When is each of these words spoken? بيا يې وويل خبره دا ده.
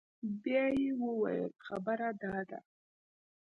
بيا 0.41 0.63
يې 0.79 0.89
وويل 1.03 1.51
خبره 1.65 2.09
دا 2.21 2.35
ده. 2.49 2.59